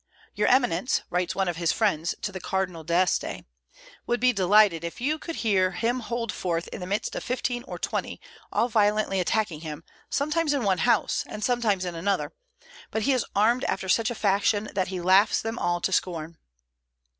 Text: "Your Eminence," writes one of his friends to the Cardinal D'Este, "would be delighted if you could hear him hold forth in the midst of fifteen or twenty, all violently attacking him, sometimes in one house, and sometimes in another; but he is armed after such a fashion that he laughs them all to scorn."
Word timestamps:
"Your 0.33 0.47
Eminence," 0.47 1.03
writes 1.11 1.35
one 1.35 1.47
of 1.47 1.57
his 1.57 1.71
friends 1.71 2.15
to 2.23 2.31
the 2.31 2.39
Cardinal 2.39 2.83
D'Este, 2.83 3.45
"would 4.07 4.19
be 4.19 4.33
delighted 4.33 4.83
if 4.83 4.99
you 4.99 5.19
could 5.19 5.35
hear 5.45 5.73
him 5.73 5.99
hold 5.99 6.31
forth 6.31 6.67
in 6.69 6.79
the 6.81 6.87
midst 6.87 7.13
of 7.13 7.23
fifteen 7.23 7.61
or 7.67 7.77
twenty, 7.77 8.19
all 8.51 8.67
violently 8.67 9.19
attacking 9.19 9.61
him, 9.61 9.83
sometimes 10.09 10.53
in 10.53 10.63
one 10.63 10.79
house, 10.79 11.23
and 11.27 11.43
sometimes 11.43 11.85
in 11.85 11.93
another; 11.93 12.33
but 12.89 13.03
he 13.03 13.13
is 13.13 13.23
armed 13.35 13.63
after 13.65 13.87
such 13.87 14.09
a 14.09 14.15
fashion 14.15 14.71
that 14.73 14.87
he 14.87 14.99
laughs 14.99 15.39
them 15.39 15.59
all 15.59 15.79
to 15.79 15.91
scorn." 15.91 16.39